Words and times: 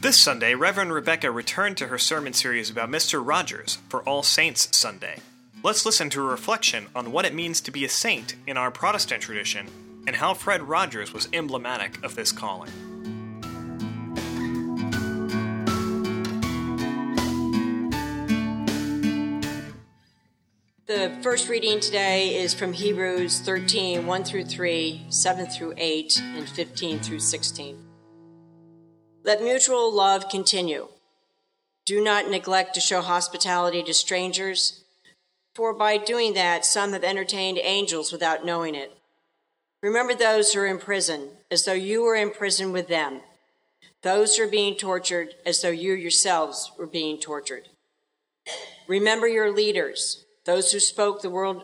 This 0.00 0.16
Sunday, 0.16 0.54
Reverend 0.54 0.94
Rebecca 0.94 1.30
returned 1.30 1.76
to 1.76 1.88
her 1.88 1.98
sermon 1.98 2.32
series 2.32 2.70
about 2.70 2.88
Mr. 2.88 3.20
Rogers 3.22 3.76
for 3.90 4.02
All 4.04 4.22
Saints 4.22 4.74
Sunday. 4.74 5.18
Let's 5.62 5.84
listen 5.84 6.08
to 6.08 6.22
a 6.22 6.30
reflection 6.30 6.86
on 6.94 7.12
what 7.12 7.26
it 7.26 7.34
means 7.34 7.60
to 7.60 7.70
be 7.70 7.84
a 7.84 7.90
saint 7.90 8.36
in 8.46 8.56
our 8.56 8.70
Protestant 8.70 9.22
tradition 9.22 9.68
and 10.06 10.16
how 10.16 10.34
Fred 10.34 10.62
Rogers 10.62 11.12
was 11.12 11.28
emblematic 11.32 12.02
of 12.04 12.14
this 12.14 12.32
calling. 12.32 12.70
The 20.86 21.16
first 21.22 21.48
reading 21.48 21.80
today 21.80 22.36
is 22.36 22.52
from 22.52 22.74
Hebrews 22.74 23.40
13, 23.40 24.06
1 24.06 24.24
through 24.24 24.44
3, 24.44 25.06
7 25.08 25.46
through 25.46 25.74
8, 25.76 26.22
and 26.36 26.48
15 26.48 26.98
through 26.98 27.20
16. 27.20 27.78
Let 29.24 29.42
mutual 29.42 29.92
love 29.92 30.28
continue. 30.28 30.88
Do 31.86 32.02
not 32.02 32.28
neglect 32.28 32.74
to 32.74 32.80
show 32.80 33.00
hospitality 33.00 33.82
to 33.84 33.94
strangers, 33.94 34.84
for 35.54 35.72
by 35.72 35.96
doing 35.96 36.34
that, 36.34 36.64
some 36.64 36.92
have 36.92 37.04
entertained 37.04 37.58
angels 37.62 38.12
without 38.12 38.44
knowing 38.44 38.74
it. 38.74 38.92
Remember 39.82 40.14
those 40.14 40.52
who 40.52 40.60
are 40.60 40.66
in 40.66 40.78
prison, 40.78 41.30
as 41.50 41.64
though 41.64 41.72
you 41.72 42.02
were 42.02 42.14
in 42.14 42.30
prison 42.30 42.72
with 42.72 42.86
them, 42.86 43.20
those 44.02 44.36
who 44.36 44.44
are 44.44 44.48
being 44.48 44.76
tortured, 44.76 45.34
as 45.44 45.60
though 45.60 45.70
you 45.70 45.92
yourselves 45.92 46.70
were 46.78 46.86
being 46.86 47.18
tortured. 47.18 47.68
Remember 48.86 49.26
your 49.26 49.52
leaders, 49.52 50.24
those 50.44 50.72
who 50.72 50.80
spoke 50.80 51.20
the 51.20 51.30
word, 51.30 51.62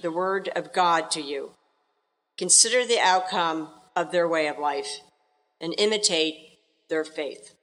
the 0.00 0.10
word 0.10 0.48
of 0.56 0.72
God 0.72 1.10
to 1.12 1.20
you. 1.20 1.52
Consider 2.36 2.86
the 2.86 3.00
outcome 3.00 3.68
of 3.94 4.12
their 4.12 4.28
way 4.28 4.46
of 4.46 4.58
life 4.58 5.00
and 5.60 5.74
imitate 5.76 6.36
their 6.88 7.04
faith. 7.04 7.54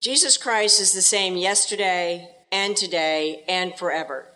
Jesus 0.00 0.38
Christ 0.38 0.80
is 0.80 0.92
the 0.92 1.02
same 1.02 1.36
yesterday 1.36 2.30
and 2.50 2.76
today 2.76 3.44
and 3.46 3.74
forever. 3.74 4.28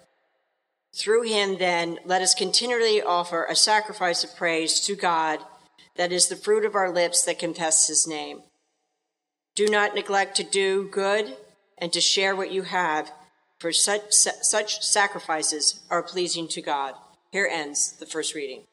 Through 0.95 1.23
him, 1.23 1.59
then, 1.59 1.99
let 2.05 2.23
us 2.23 2.35
continually 2.35 3.03
offer 3.03 3.45
a 3.45 3.57
sacrifice 3.57 4.23
of 4.23 4.37
praise 4.37 4.79
to 4.81 4.95
God 4.95 5.41
that 5.97 6.13
is 6.13 6.29
the 6.29 6.37
fruit 6.37 6.65
of 6.65 6.75
our 6.75 6.91
lips 6.91 7.25
that 7.25 7.39
confess 7.39 7.89
his 7.89 8.07
name. 8.07 8.43
Do 9.55 9.67
not 9.67 9.95
neglect 9.95 10.37
to 10.37 10.45
do 10.45 10.89
good 10.89 11.37
and 11.79 11.93
to 11.93 12.01
share 12.01 12.37
what 12.37 12.53
you 12.53 12.63
have, 12.63 13.11
for 13.59 13.73
such, 13.73 14.13
such 14.13 14.83
sacrifices 14.83 15.81
are 15.91 16.03
pleasing 16.03 16.49
to 16.49 16.63
God. 16.63 16.95
Here 17.31 17.49
ends 17.51 17.93
the 17.93 18.07
first 18.07 18.35
reading. 18.35 18.65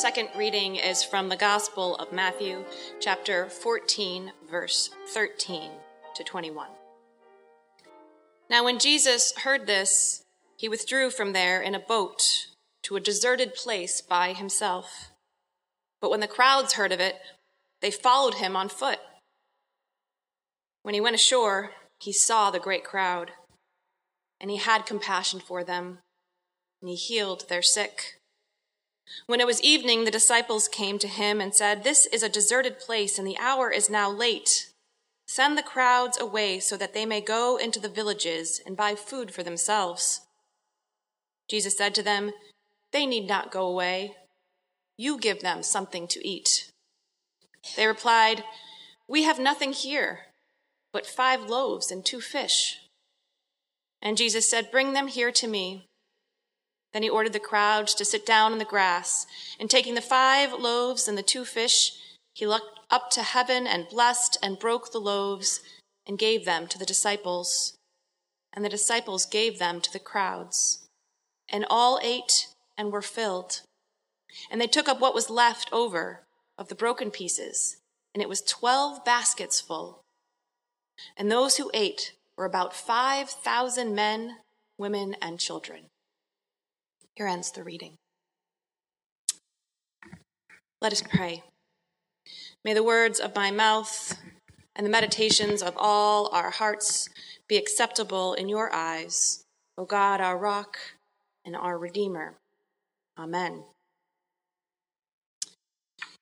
Second 0.00 0.30
reading 0.34 0.76
is 0.76 1.04
from 1.04 1.28
the 1.28 1.36
Gospel 1.36 1.94
of 1.96 2.10
Matthew, 2.10 2.64
chapter 3.00 3.50
14, 3.50 4.32
verse 4.50 4.88
13 5.08 5.70
to 6.14 6.24
21. 6.24 6.68
Now, 8.48 8.64
when 8.64 8.78
Jesus 8.78 9.34
heard 9.36 9.66
this, 9.66 10.22
he 10.56 10.70
withdrew 10.70 11.10
from 11.10 11.34
there 11.34 11.60
in 11.60 11.74
a 11.74 11.78
boat 11.78 12.46
to 12.84 12.96
a 12.96 13.00
deserted 13.00 13.54
place 13.54 14.00
by 14.00 14.32
himself. 14.32 15.10
But 16.00 16.10
when 16.10 16.20
the 16.20 16.26
crowds 16.26 16.72
heard 16.72 16.92
of 16.92 17.00
it, 17.00 17.16
they 17.82 17.90
followed 17.90 18.36
him 18.36 18.56
on 18.56 18.70
foot. 18.70 19.00
When 20.82 20.94
he 20.94 21.00
went 21.02 21.16
ashore, 21.16 21.72
he 21.98 22.14
saw 22.14 22.50
the 22.50 22.58
great 22.58 22.84
crowd, 22.84 23.32
and 24.40 24.50
he 24.50 24.56
had 24.56 24.86
compassion 24.86 25.40
for 25.40 25.62
them, 25.62 25.98
and 26.80 26.88
he 26.88 26.96
healed 26.96 27.50
their 27.50 27.60
sick. 27.60 28.19
When 29.26 29.40
it 29.40 29.46
was 29.46 29.62
evening, 29.62 30.04
the 30.04 30.10
disciples 30.10 30.68
came 30.68 30.98
to 30.98 31.08
him 31.08 31.40
and 31.40 31.54
said, 31.54 31.84
This 31.84 32.06
is 32.06 32.22
a 32.22 32.28
deserted 32.28 32.78
place, 32.78 33.18
and 33.18 33.26
the 33.26 33.38
hour 33.38 33.70
is 33.70 33.90
now 33.90 34.10
late. 34.10 34.70
Send 35.26 35.56
the 35.56 35.62
crowds 35.62 36.20
away 36.20 36.58
so 36.58 36.76
that 36.76 36.94
they 36.94 37.06
may 37.06 37.20
go 37.20 37.56
into 37.56 37.78
the 37.78 37.88
villages 37.88 38.60
and 38.66 38.76
buy 38.76 38.94
food 38.94 39.32
for 39.32 39.42
themselves. 39.42 40.22
Jesus 41.48 41.76
said 41.76 41.94
to 41.94 42.02
them, 42.02 42.32
They 42.92 43.06
need 43.06 43.28
not 43.28 43.52
go 43.52 43.66
away. 43.66 44.16
You 44.96 45.18
give 45.18 45.40
them 45.40 45.62
something 45.62 46.08
to 46.08 46.26
eat. 46.26 46.72
They 47.76 47.86
replied, 47.86 48.44
We 49.08 49.22
have 49.24 49.38
nothing 49.38 49.72
here 49.72 50.26
but 50.92 51.06
five 51.06 51.48
loaves 51.48 51.90
and 51.90 52.04
two 52.04 52.20
fish. 52.20 52.78
And 54.02 54.16
Jesus 54.16 54.48
said, 54.48 54.70
Bring 54.70 54.92
them 54.92 55.08
here 55.08 55.30
to 55.32 55.46
me. 55.46 55.89
Then 56.92 57.02
he 57.02 57.10
ordered 57.10 57.32
the 57.32 57.40
crowds 57.40 57.94
to 57.94 58.04
sit 58.04 58.26
down 58.26 58.52
on 58.52 58.58
the 58.58 58.64
grass, 58.64 59.26
and 59.58 59.70
taking 59.70 59.94
the 59.94 60.00
five 60.00 60.52
loaves 60.52 61.06
and 61.06 61.16
the 61.16 61.22
two 61.22 61.44
fish, 61.44 61.92
he 62.34 62.46
looked 62.46 62.80
up 62.90 63.10
to 63.10 63.22
heaven 63.22 63.66
and 63.66 63.88
blessed 63.88 64.38
and 64.42 64.58
broke 64.58 64.90
the 64.90 64.98
loaves 64.98 65.60
and 66.06 66.18
gave 66.18 66.44
them 66.44 66.66
to 66.66 66.78
the 66.78 66.86
disciples. 66.86 67.76
And 68.52 68.64
the 68.64 68.68
disciples 68.68 69.26
gave 69.26 69.58
them 69.58 69.80
to 69.80 69.92
the 69.92 69.98
crowds. 70.00 70.88
And 71.48 71.64
all 71.70 72.00
ate 72.02 72.48
and 72.76 72.90
were 72.90 73.02
filled. 73.02 73.62
And 74.50 74.60
they 74.60 74.66
took 74.66 74.88
up 74.88 75.00
what 75.00 75.14
was 75.14 75.30
left 75.30 75.68
over 75.72 76.22
of 76.58 76.68
the 76.68 76.74
broken 76.74 77.10
pieces, 77.10 77.76
and 78.14 78.22
it 78.22 78.28
was 78.28 78.42
twelve 78.42 79.04
baskets 79.04 79.60
full. 79.60 80.02
And 81.16 81.30
those 81.30 81.56
who 81.56 81.70
ate 81.72 82.12
were 82.36 82.44
about 82.44 82.74
five 82.74 83.30
thousand 83.30 83.94
men, 83.94 84.36
women, 84.78 85.16
and 85.22 85.38
children. 85.38 85.86
Here 87.20 87.28
ends 87.28 87.52
the 87.52 87.62
reading. 87.62 87.98
Let 90.80 90.90
us 90.90 91.02
pray. 91.02 91.42
May 92.64 92.72
the 92.72 92.82
words 92.82 93.20
of 93.20 93.36
my 93.36 93.50
mouth 93.50 94.16
and 94.74 94.86
the 94.86 94.90
meditations 94.90 95.62
of 95.62 95.74
all 95.76 96.30
our 96.32 96.48
hearts 96.48 97.10
be 97.46 97.58
acceptable 97.58 98.32
in 98.32 98.48
your 98.48 98.74
eyes, 98.74 99.44
O 99.76 99.84
God, 99.84 100.22
our 100.22 100.38
rock 100.38 100.78
and 101.44 101.54
our 101.54 101.76
Redeemer. 101.76 102.36
Amen. 103.18 103.64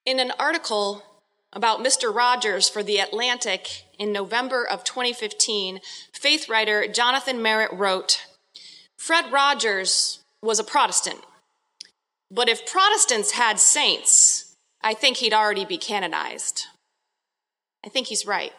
In 0.04 0.18
an 0.18 0.32
article 0.36 1.04
about 1.52 1.78
Mr. 1.78 2.12
Rogers 2.12 2.68
for 2.68 2.82
The 2.82 2.98
Atlantic 2.98 3.84
in 4.00 4.10
November 4.10 4.66
of 4.66 4.82
2015, 4.82 5.78
faith 6.12 6.48
writer 6.48 6.88
Jonathan 6.88 7.40
Merritt 7.40 7.72
wrote 7.72 8.26
Fred 8.96 9.30
Rogers 9.30 10.24
was 10.42 10.58
a 10.58 10.64
Protestant, 10.64 11.20
but 12.30 12.48
if 12.48 12.66
Protestants 12.66 13.32
had 13.32 13.58
saints, 13.58 14.54
I 14.82 14.94
think 14.94 15.16
he'd 15.16 15.32
already 15.32 15.64
be 15.64 15.78
canonized. 15.78 16.66
I 17.84 17.88
think 17.88 18.08
he's 18.08 18.26
right. 18.26 18.52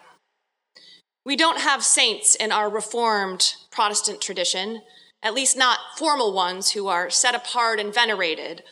We 1.26 1.36
don't 1.36 1.62
have 1.62 1.84
saints 1.84 2.36
in 2.36 2.52
our 2.52 2.70
Reformed 2.70 3.54
Protestant 3.72 4.22
tradition, 4.22 4.82
at 5.22 5.34
least 5.34 5.58
not 5.58 5.80
formal 5.98 6.34
ones 6.34 6.72
who 6.72 6.88
are 6.88 7.10
set 7.10 7.36
apart 7.36 7.80
and 7.80 7.94
venerated. 7.94 8.64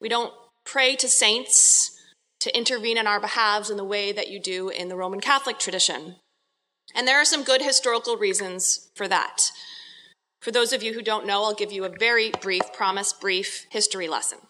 We 0.00 0.08
don't 0.08 0.34
pray 0.66 0.96
to 0.96 1.08
saints 1.08 1.98
to 2.40 2.56
intervene 2.56 2.98
on 2.98 3.06
our 3.06 3.20
behalves 3.20 3.70
in 3.70 3.76
the 3.76 3.84
way 3.84 4.12
that 4.12 4.28
you 4.28 4.38
do 4.38 4.68
in 4.68 4.88
the 4.88 4.96
Roman 4.96 5.20
Catholic 5.20 5.58
tradition. 5.58 6.16
And 6.94 7.08
there 7.08 7.18
are 7.18 7.24
some 7.24 7.44
good 7.44 7.62
historical 7.62 8.16
reasons 8.16 8.90
for 8.94 9.08
that. 9.08 9.50
For 10.44 10.50
those 10.50 10.74
of 10.74 10.82
you 10.82 10.92
who 10.92 11.00
don't 11.00 11.26
know, 11.26 11.42
I'll 11.42 11.54
give 11.54 11.72
you 11.72 11.86
a 11.86 11.88
very 11.88 12.30
brief, 12.42 12.70
promise 12.74 13.14
brief 13.14 13.64
history 13.70 14.06
lesson. 14.06 14.40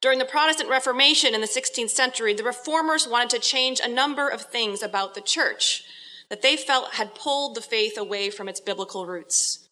During 0.00 0.20
the 0.20 0.24
Protestant 0.24 0.70
Reformation 0.70 1.34
in 1.34 1.40
the 1.40 1.48
16th 1.48 1.90
century, 1.90 2.32
the 2.32 2.44
reformers 2.44 3.08
wanted 3.08 3.30
to 3.30 3.40
change 3.40 3.80
a 3.80 3.88
number 3.88 4.28
of 4.28 4.42
things 4.42 4.84
about 4.84 5.16
the 5.16 5.20
church 5.20 5.82
that 6.30 6.42
they 6.42 6.56
felt 6.56 6.94
had 6.94 7.16
pulled 7.16 7.56
the 7.56 7.60
faith 7.60 7.98
away 7.98 8.30
from 8.30 8.48
its 8.48 8.60
biblical 8.60 9.04
roots. 9.04 9.68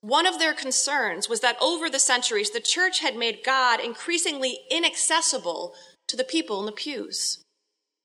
One 0.00 0.26
of 0.26 0.40
their 0.40 0.54
concerns 0.54 1.28
was 1.28 1.38
that 1.38 1.62
over 1.62 1.88
the 1.88 2.00
centuries, 2.00 2.50
the 2.50 2.58
church 2.58 2.98
had 2.98 3.14
made 3.14 3.44
God 3.44 3.78
increasingly 3.78 4.58
inaccessible 4.72 5.72
to 6.08 6.16
the 6.16 6.24
people 6.24 6.58
in 6.58 6.66
the 6.66 6.72
pews. 6.72 7.44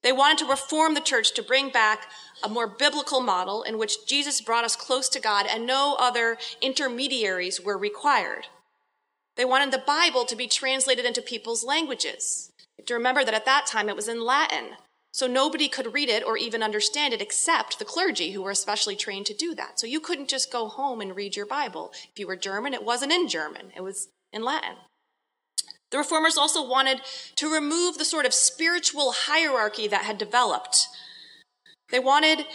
They 0.03 0.11
wanted 0.11 0.37
to 0.37 0.51
reform 0.51 0.93
the 0.93 1.01
church 1.01 1.33
to 1.33 1.41
bring 1.41 1.71
back 1.71 2.11
a 2.43 2.49
more 2.49 2.67
biblical 2.67 3.21
model 3.21 3.63
in 3.63 3.77
which 3.77 4.05
Jesus 4.07 4.41
brought 4.41 4.63
us 4.63 4.75
close 4.75 5.09
to 5.09 5.19
God 5.19 5.45
and 5.49 5.65
no 5.65 5.95
other 5.99 6.37
intermediaries 6.61 7.61
were 7.61 7.77
required. 7.77 8.47
They 9.35 9.45
wanted 9.45 9.71
the 9.71 9.83
Bible 9.85 10.25
to 10.25 10.35
be 10.35 10.47
translated 10.47 11.05
into 11.05 11.21
people's 11.21 11.63
languages. 11.63 12.51
You 12.59 12.81
have 12.81 12.85
to 12.87 12.93
remember 12.93 13.23
that 13.23 13.33
at 13.33 13.45
that 13.45 13.65
time 13.65 13.89
it 13.89 13.95
was 13.95 14.07
in 14.07 14.23
Latin, 14.23 14.71
so 15.11 15.27
nobody 15.27 15.67
could 15.67 15.93
read 15.93 16.09
it 16.09 16.23
or 16.25 16.37
even 16.37 16.61
understand 16.61 17.13
it 17.13 17.21
except 17.21 17.79
the 17.79 17.85
clergy 17.85 18.31
who 18.31 18.41
were 18.41 18.51
especially 18.51 18.95
trained 18.95 19.25
to 19.27 19.33
do 19.33 19.55
that. 19.55 19.79
So 19.79 19.87
you 19.87 19.99
couldn't 19.99 20.29
just 20.29 20.51
go 20.51 20.67
home 20.67 21.01
and 21.01 21.15
read 21.15 21.35
your 21.35 21.45
Bible. 21.45 21.91
If 22.11 22.19
you 22.19 22.27
were 22.27 22.35
German, 22.35 22.73
it 22.73 22.83
wasn't 22.83 23.13
in 23.13 23.27
German, 23.27 23.71
it 23.75 23.81
was 23.81 24.09
in 24.31 24.43
Latin. 24.43 24.75
The 25.91 25.99
reformers 25.99 26.37
also 26.37 26.67
wanted 26.67 26.99
to 27.35 27.53
remove 27.53 27.97
the 27.97 28.05
sort 28.05 28.25
of 28.25 28.33
spiritual 28.33 29.13
hierarchy 29.13 29.87
that 29.87 30.03
had 30.03 30.17
developed. 30.17 30.87
They 31.91 31.99
wanted, 31.99 32.45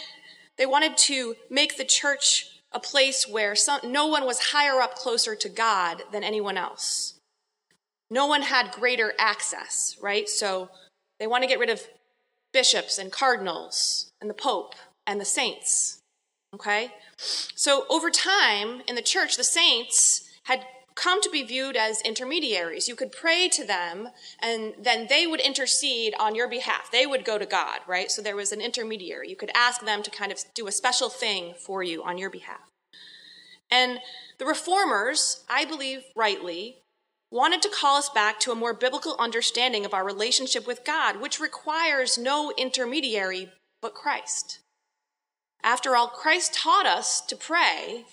they 0.57 0.65
wanted 0.65 0.97
to 0.97 1.35
make 1.49 1.77
the 1.77 1.85
church 1.85 2.47
a 2.71 2.79
place 2.79 3.27
where 3.27 3.55
some, 3.55 3.79
no 3.83 4.07
one 4.07 4.25
was 4.25 4.51
higher 4.51 4.81
up 4.81 4.95
closer 4.95 5.35
to 5.35 5.49
God 5.49 6.03
than 6.11 6.23
anyone 6.23 6.57
else. 6.57 7.15
No 8.09 8.25
one 8.27 8.43
had 8.43 8.71
greater 8.71 9.13
access, 9.17 9.97
right? 10.01 10.27
So 10.27 10.69
they 11.19 11.27
want 11.27 11.43
to 11.43 11.47
get 11.47 11.59
rid 11.59 11.69
of 11.69 11.87
bishops 12.53 12.97
and 12.97 13.11
cardinals 13.11 14.09
and 14.19 14.29
the 14.29 14.35
pope 14.35 14.75
and 15.07 15.19
the 15.19 15.25
saints. 15.25 15.99
Okay? 16.53 16.91
So 17.17 17.85
over 17.89 18.09
time 18.09 18.81
in 18.87 18.95
the 18.95 19.01
church, 19.01 19.37
the 19.37 19.43
saints 19.43 20.29
had 20.43 20.65
come 20.95 21.21
to 21.21 21.29
be 21.29 21.43
viewed 21.43 21.75
as 21.75 22.01
intermediaries. 22.01 22.87
You 22.87 22.95
could 22.95 23.11
pray 23.11 23.49
to 23.49 23.65
them, 23.65 24.09
and 24.39 24.73
then 24.79 25.07
they 25.09 25.25
would 25.25 25.39
intercede 25.39 26.13
on 26.19 26.35
your 26.35 26.47
behalf. 26.47 26.91
They 26.91 27.05
would 27.05 27.25
go 27.25 27.37
to 27.37 27.45
God, 27.45 27.79
right? 27.87 28.11
So 28.11 28.21
there 28.21 28.35
was 28.35 28.51
an 28.51 28.61
intermediary. 28.61 29.29
You 29.29 29.35
could 29.35 29.51
ask 29.55 29.81
them 29.81 30.03
to 30.03 30.11
kind 30.11 30.31
of 30.31 30.39
do 30.53 30.67
a 30.67 30.71
special 30.71 31.09
thing 31.09 31.53
for 31.57 31.83
you 31.83 32.03
on 32.03 32.17
your 32.17 32.29
behalf. 32.29 32.69
And 33.69 33.99
the 34.37 34.45
reformers, 34.45 35.43
I 35.49 35.65
believe 35.65 36.03
rightly, 36.15 36.77
wanted 37.31 37.61
to 37.61 37.69
call 37.69 37.97
us 37.97 38.09
back 38.09 38.39
to 38.41 38.51
a 38.51 38.55
more 38.55 38.73
biblical 38.73 39.15
understanding 39.17 39.85
of 39.85 39.93
our 39.93 40.03
relationship 40.03 40.67
with 40.67 40.83
God, 40.83 41.21
which 41.21 41.39
requires 41.39 42.17
no 42.17 42.51
intermediary 42.57 43.49
but 43.81 43.93
Christ. 43.93 44.59
After 45.63 45.95
all, 45.95 46.07
Christ 46.07 46.53
taught 46.53 46.85
us 46.85 47.21
to 47.21 47.35
pray, 47.35 48.05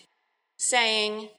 saying, 0.59 1.31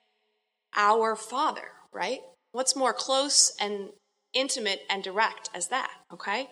our 0.75 1.16
Father, 1.16 1.71
right? 1.94 2.19
What's 2.51 2.75
more 2.75 2.94
close 2.94 3.54
and 3.60 3.89
intimate 4.33 4.81
and 4.89 5.04
direct 5.04 5.50
as 5.54 5.68
that, 5.68 5.92
okay? 6.13 6.50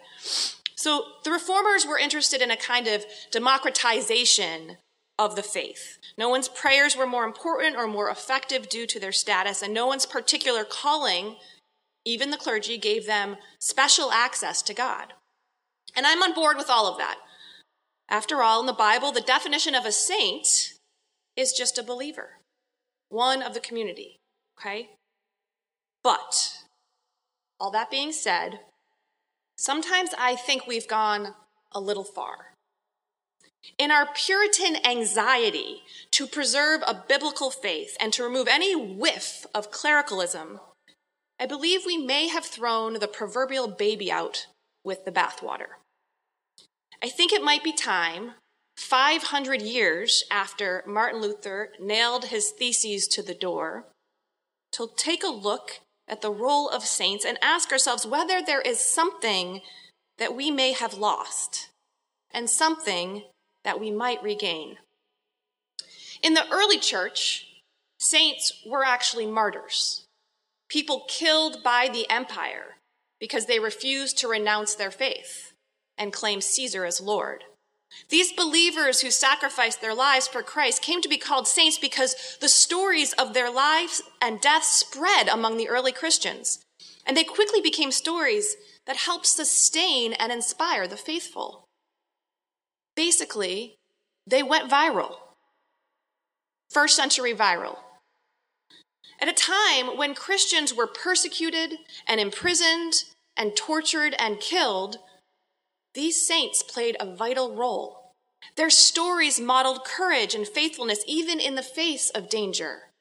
So 0.75 1.03
the 1.23 1.31
reformers 1.31 1.85
were 1.85 1.97
interested 1.97 2.41
in 2.41 2.51
a 2.51 2.57
kind 2.57 2.87
of 2.87 3.05
democratization 3.31 4.77
of 5.19 5.35
the 5.35 5.43
faith. 5.43 5.97
No 6.17 6.29
one's 6.29 6.47
prayers 6.47 6.95
were 6.95 7.07
more 7.07 7.23
important 7.23 7.75
or 7.75 7.87
more 7.87 8.09
effective 8.09 8.69
due 8.69 8.85
to 8.87 8.99
their 8.99 9.11
status, 9.11 9.61
and 9.61 9.73
no 9.73 9.87
one's 9.87 10.05
particular 10.05 10.63
calling, 10.63 11.37
even 12.05 12.29
the 12.29 12.37
clergy, 12.37 12.77
gave 12.77 13.07
them 13.07 13.37
special 13.59 14.11
access 14.11 14.61
to 14.63 14.73
God. 14.73 15.13
And 15.95 16.05
I'm 16.05 16.21
on 16.21 16.33
board 16.33 16.57
with 16.57 16.69
all 16.69 16.87
of 16.91 16.99
that. 16.99 17.17
After 18.09 18.41
all, 18.41 18.59
in 18.59 18.67
the 18.67 18.73
Bible, 18.73 19.11
the 19.11 19.21
definition 19.21 19.73
of 19.73 19.85
a 19.85 19.91
saint 19.91 20.47
is 21.35 21.53
just 21.53 21.77
a 21.77 21.83
believer 21.83 22.36
one 23.09 23.41
of 23.41 23.53
the 23.53 23.59
community. 23.59 24.17
Okay? 24.59 24.89
But, 26.03 26.53
all 27.59 27.71
that 27.71 27.91
being 27.91 28.11
said, 28.11 28.59
sometimes 29.57 30.11
I 30.17 30.35
think 30.35 30.67
we've 30.67 30.87
gone 30.87 31.33
a 31.71 31.79
little 31.79 32.03
far. 32.03 32.53
In 33.77 33.91
our 33.91 34.07
Puritan 34.13 34.77
anxiety 34.85 35.81
to 36.11 36.27
preserve 36.27 36.81
a 36.87 37.03
biblical 37.07 37.51
faith 37.51 37.97
and 37.99 38.13
to 38.13 38.23
remove 38.23 38.47
any 38.47 38.75
whiff 38.75 39.45
of 39.53 39.71
clericalism, 39.71 40.59
I 41.39 41.45
believe 41.45 41.81
we 41.85 41.97
may 41.97 42.27
have 42.27 42.45
thrown 42.45 42.93
the 42.93 43.07
proverbial 43.07 43.67
baby 43.67 44.11
out 44.11 44.47
with 44.83 45.05
the 45.05 45.11
bathwater. 45.11 45.77
I 47.03 47.09
think 47.09 47.31
it 47.31 47.43
might 47.43 47.63
be 47.63 47.73
time 47.73 48.33
500 48.77 49.61
years 49.61 50.23
after 50.29 50.83
Martin 50.85 51.21
Luther 51.21 51.71
nailed 51.79 52.25
his 52.25 52.51
theses 52.51 53.07
to 53.07 53.23
the 53.23 53.33
door, 53.33 53.85
to 54.73 54.89
take 54.95 55.23
a 55.23 55.27
look 55.27 55.79
at 56.07 56.21
the 56.21 56.31
role 56.31 56.69
of 56.69 56.83
saints 56.83 57.25
and 57.25 57.37
ask 57.41 57.71
ourselves 57.71 58.05
whether 58.05 58.41
there 58.41 58.61
is 58.61 58.79
something 58.79 59.61
that 60.17 60.35
we 60.35 60.51
may 60.51 60.71
have 60.71 60.93
lost 60.93 61.69
and 62.31 62.49
something 62.49 63.23
that 63.63 63.79
we 63.79 63.91
might 63.91 64.21
regain. 64.23 64.77
In 66.21 66.33
the 66.33 66.49
early 66.51 66.79
church, 66.79 67.47
saints 67.99 68.61
were 68.65 68.85
actually 68.85 69.25
martyrs, 69.25 70.05
people 70.69 71.05
killed 71.07 71.63
by 71.63 71.89
the 71.91 72.09
empire 72.09 72.75
because 73.19 73.47
they 73.47 73.59
refused 73.59 74.17
to 74.19 74.27
renounce 74.27 74.75
their 74.75 74.91
faith 74.91 75.53
and 75.97 76.13
claim 76.13 76.41
Caesar 76.41 76.85
as 76.85 77.01
Lord. 77.01 77.43
These 78.09 78.33
believers 78.33 79.01
who 79.01 79.11
sacrificed 79.11 79.81
their 79.81 79.93
lives 79.93 80.27
for 80.27 80.41
Christ 80.41 80.81
came 80.81 81.01
to 81.01 81.09
be 81.09 81.17
called 81.17 81.47
saints 81.47 81.77
because 81.77 82.37
the 82.39 82.49
stories 82.49 83.13
of 83.13 83.33
their 83.33 83.51
lives 83.51 84.01
and 84.21 84.39
death 84.39 84.63
spread 84.63 85.27
among 85.27 85.57
the 85.57 85.67
early 85.69 85.91
Christians. 85.91 86.59
And 87.05 87.15
they 87.15 87.23
quickly 87.23 87.61
became 87.61 87.91
stories 87.91 88.55
that 88.85 88.97
helped 88.97 89.25
sustain 89.25 90.13
and 90.13 90.31
inspire 90.31 90.87
the 90.87 90.97
faithful. 90.97 91.65
Basically, 92.95 93.75
they 94.25 94.43
went 94.43 94.71
viral. 94.71 95.15
First 96.69 96.95
century 96.95 97.33
viral. 97.33 97.77
At 99.19 99.29
a 99.29 99.33
time 99.33 99.97
when 99.97 100.13
Christians 100.13 100.73
were 100.73 100.87
persecuted 100.87 101.73
and 102.07 102.19
imprisoned 102.19 102.93
and 103.35 103.55
tortured 103.55 104.15
and 104.19 104.39
killed, 104.39 104.97
these 105.97 106.27
saints 106.27 106.61
played 106.61 106.95
a 106.99 107.15
vital 107.15 107.55
role. 107.55 108.13
Their 108.55 108.69
stories 108.69 109.39
modeled 109.39 109.83
courage 109.83 110.35
and 110.35 110.47
faithfulness 110.47 111.03
even 111.07 111.39
in 111.39 111.55
the 111.55 111.63
face 111.63 112.11
of 112.11 112.29
danger. 112.29 112.91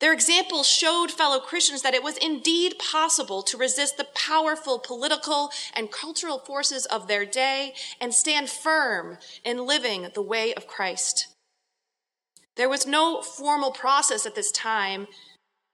Their 0.00 0.12
examples 0.12 0.68
showed 0.68 1.10
fellow 1.10 1.40
Christians 1.40 1.80
that 1.80 1.94
it 1.94 2.02
was 2.02 2.18
indeed 2.18 2.78
possible 2.78 3.42
to 3.44 3.56
resist 3.56 3.96
the 3.96 4.08
powerful 4.14 4.78
political 4.78 5.50
and 5.74 5.90
cultural 5.90 6.38
forces 6.38 6.84
of 6.84 7.08
their 7.08 7.24
day 7.24 7.72
and 8.02 8.12
stand 8.12 8.50
firm 8.50 9.16
in 9.42 9.66
living 9.66 10.08
the 10.12 10.20
way 10.20 10.52
of 10.52 10.66
Christ. 10.66 11.28
There 12.56 12.68
was 12.68 12.86
no 12.86 13.22
formal 13.22 13.70
process 13.70 14.26
at 14.26 14.34
this 14.34 14.50
time 14.50 15.06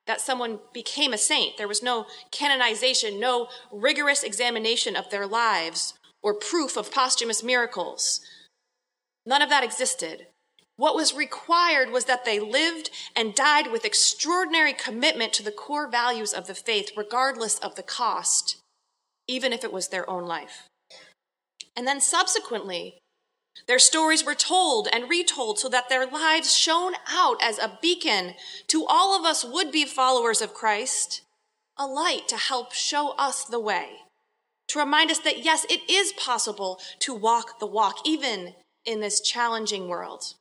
that 0.06 0.20
someone 0.20 0.60
became 0.72 1.12
a 1.12 1.18
saint. 1.18 1.56
There 1.56 1.66
was 1.66 1.82
no 1.82 2.06
canonization, 2.30 3.18
no 3.18 3.48
rigorous 3.72 4.22
examination 4.22 4.94
of 4.94 5.10
their 5.10 5.26
lives 5.26 5.94
or 6.22 6.34
proof 6.34 6.76
of 6.76 6.92
posthumous 6.92 7.42
miracles. 7.42 8.20
None 9.26 9.42
of 9.42 9.50
that 9.50 9.64
existed. 9.64 10.26
What 10.76 10.96
was 10.96 11.14
required 11.14 11.90
was 11.90 12.06
that 12.06 12.24
they 12.24 12.40
lived 12.40 12.90
and 13.14 13.34
died 13.34 13.70
with 13.70 13.84
extraordinary 13.84 14.72
commitment 14.72 15.32
to 15.34 15.42
the 15.42 15.52
core 15.52 15.88
values 15.88 16.32
of 16.32 16.46
the 16.46 16.54
faith, 16.54 16.92
regardless 16.96 17.58
of 17.58 17.74
the 17.74 17.82
cost, 17.82 18.56
even 19.28 19.52
if 19.52 19.64
it 19.64 19.72
was 19.72 19.88
their 19.88 20.08
own 20.08 20.24
life. 20.24 20.68
And 21.76 21.86
then 21.86 22.00
subsequently, 22.00 22.98
their 23.68 23.78
stories 23.78 24.24
were 24.24 24.34
told 24.34 24.88
and 24.92 25.10
retold 25.10 25.58
so 25.58 25.68
that 25.68 25.88
their 25.88 26.06
lives 26.06 26.56
shone 26.56 26.94
out 27.08 27.36
as 27.42 27.58
a 27.58 27.78
beacon 27.80 28.34
to 28.68 28.86
all 28.86 29.16
of 29.16 29.24
us 29.24 29.44
would 29.44 29.70
be 29.70 29.84
followers 29.84 30.40
of 30.40 30.54
Christ, 30.54 31.22
a 31.78 31.86
light 31.86 32.28
to 32.28 32.36
help 32.36 32.72
show 32.72 33.10
us 33.10 33.44
the 33.44 33.60
way, 33.60 34.00
to 34.72 34.78
remind 34.78 35.10
us 35.10 35.18
that 35.20 35.44
yes, 35.44 35.66
it 35.68 35.80
is 35.90 36.12
possible 36.14 36.80
to 37.00 37.14
walk 37.14 37.60
the 37.60 37.66
walk, 37.66 37.96
even 38.06 38.54
in 38.84 39.00
this 39.00 39.20
challenging 39.20 39.88
world. 39.88 40.34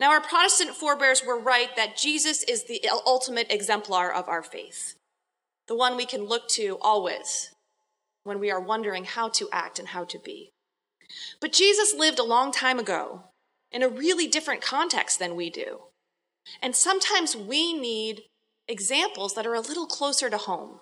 Now, 0.00 0.10
our 0.10 0.20
Protestant 0.20 0.70
forebears 0.70 1.22
were 1.24 1.38
right 1.38 1.74
that 1.76 1.96
Jesus 1.96 2.42
is 2.42 2.64
the 2.64 2.82
ultimate 3.06 3.46
exemplar 3.50 4.12
of 4.12 4.28
our 4.28 4.42
faith, 4.42 4.96
the 5.68 5.76
one 5.76 5.96
we 5.96 6.06
can 6.06 6.24
look 6.24 6.48
to 6.50 6.78
always 6.80 7.50
when 8.24 8.40
we 8.40 8.50
are 8.50 8.60
wondering 8.60 9.04
how 9.04 9.28
to 9.28 9.48
act 9.52 9.78
and 9.78 9.88
how 9.88 10.04
to 10.04 10.18
be. 10.18 10.50
But 11.40 11.52
Jesus 11.52 11.94
lived 11.94 12.18
a 12.18 12.24
long 12.24 12.52
time 12.52 12.78
ago 12.78 13.24
in 13.70 13.82
a 13.82 13.88
really 13.88 14.26
different 14.26 14.62
context 14.62 15.18
than 15.18 15.36
we 15.36 15.50
do. 15.50 15.80
And 16.60 16.74
sometimes 16.74 17.36
we 17.36 17.72
need 17.72 18.22
examples 18.66 19.34
that 19.34 19.46
are 19.46 19.54
a 19.54 19.60
little 19.60 19.86
closer 19.86 20.28
to 20.28 20.38
home, 20.38 20.80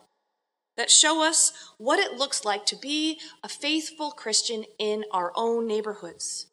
that 0.81 0.91
show 0.91 1.23
us 1.23 1.53
what 1.77 1.99
it 1.99 2.17
looks 2.17 2.43
like 2.43 2.65
to 2.65 2.75
be 2.75 3.19
a 3.45 3.49
faithful 3.51 4.11
Christian 4.13 4.65
in 4.79 5.05
our 5.13 5.31
own 5.37 5.67
neighborhoods. 5.67 6.47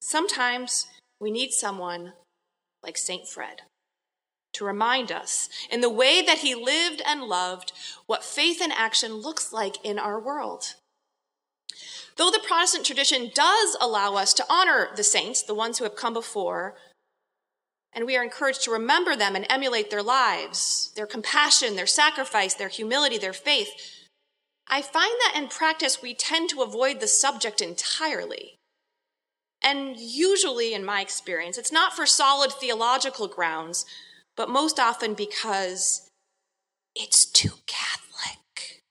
Sometimes 0.00 0.86
we 1.20 1.32
need 1.32 1.50
someone 1.50 2.12
like 2.84 2.96
St. 2.96 3.26
Fred 3.26 3.62
to 4.52 4.64
remind 4.64 5.10
us, 5.10 5.48
in 5.72 5.80
the 5.80 5.90
way 5.90 6.22
that 6.22 6.38
he 6.38 6.54
lived 6.54 7.02
and 7.04 7.24
loved, 7.24 7.72
what 8.06 8.22
faith 8.22 8.62
in 8.62 8.70
action 8.70 9.14
looks 9.14 9.52
like 9.52 9.84
in 9.84 9.98
our 9.98 10.20
world. 10.20 10.76
Though 12.16 12.30
the 12.30 12.38
Protestant 12.46 12.86
tradition 12.86 13.32
does 13.34 13.76
allow 13.80 14.14
us 14.14 14.32
to 14.34 14.46
honor 14.48 14.90
the 14.94 15.02
saints, 15.02 15.42
the 15.42 15.52
ones 15.52 15.78
who 15.78 15.84
have 15.84 15.96
come 15.96 16.14
before, 16.14 16.76
and 17.92 18.06
we 18.06 18.16
are 18.16 18.22
encouraged 18.22 18.62
to 18.64 18.70
remember 18.70 19.16
them 19.16 19.34
and 19.34 19.46
emulate 19.48 19.90
their 19.90 20.02
lives, 20.02 20.92
their 20.94 21.06
compassion, 21.06 21.76
their 21.76 21.86
sacrifice, 21.86 22.54
their 22.54 22.68
humility, 22.68 23.18
their 23.18 23.32
faith, 23.32 23.70
I 24.68 24.82
find 24.82 25.12
that 25.20 25.34
in 25.36 25.48
practice 25.48 26.02
we 26.02 26.14
tend 26.14 26.50
to 26.50 26.62
avoid 26.62 27.00
the 27.00 27.08
subject 27.08 27.60
entirely. 27.60 28.56
And 29.62 29.96
usually, 29.98 30.74
in 30.74 30.84
my 30.84 31.00
experience, 31.00 31.58
it's 31.58 31.72
not 31.72 31.94
for 31.94 32.06
solid 32.06 32.52
theological 32.52 33.26
grounds, 33.26 33.84
but 34.36 34.48
most 34.48 34.78
often 34.78 35.14
because 35.14 36.08
it's 36.94 37.24
too 37.24 37.54
Catholic. 37.66 38.82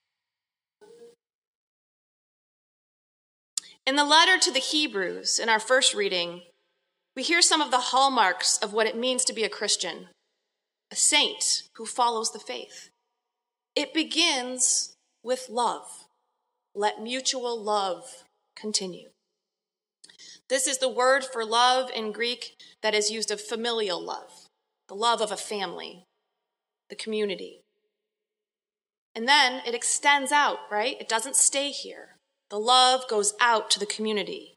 In 3.85 3.95
the 3.95 4.03
letter 4.03 4.37
to 4.37 4.51
the 4.51 4.59
Hebrews, 4.59 5.39
in 5.39 5.47
our 5.47 5.59
first 5.59 5.93
reading, 5.93 6.41
we 7.17 7.23
hear 7.23 7.41
some 7.41 7.61
of 7.61 7.71
the 7.71 7.79
hallmarks 7.79 8.59
of 8.59 8.73
what 8.73 8.85
it 8.85 8.95
means 8.95 9.25
to 9.25 9.33
be 9.33 9.43
a 9.43 9.49
Christian, 9.49 10.09
a 10.91 10.95
saint 10.95 11.63
who 11.75 11.87
follows 11.87 12.31
the 12.31 12.37
faith. 12.37 12.91
It 13.75 13.91
begins 13.91 14.93
with 15.23 15.49
love. 15.49 16.05
Let 16.75 17.01
mutual 17.01 17.59
love 17.59 18.23
continue. 18.55 19.09
This 20.47 20.67
is 20.67 20.77
the 20.77 20.87
word 20.87 21.25
for 21.25 21.43
love 21.43 21.89
in 21.89 22.11
Greek 22.11 22.55
that 22.83 22.93
is 22.93 23.09
used 23.09 23.31
of 23.31 23.41
familial 23.41 23.99
love, 23.99 24.47
the 24.87 24.93
love 24.93 25.19
of 25.19 25.31
a 25.31 25.37
family, 25.37 26.03
the 26.91 26.95
community. 26.95 27.61
And 29.15 29.27
then 29.27 29.63
it 29.65 29.73
extends 29.73 30.31
out, 30.31 30.59
right? 30.69 30.95
It 31.01 31.09
doesn't 31.09 31.35
stay 31.35 31.71
here. 31.71 32.09
The 32.51 32.59
love 32.59 33.07
goes 33.09 33.33
out 33.41 33.71
to 33.71 33.79
the 33.79 33.87
community. 33.87 34.56